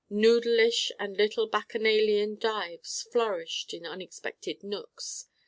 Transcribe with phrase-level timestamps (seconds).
[0.09, 5.27] Noodle ish and little bacchanalian dives flourished in unexpected nooks.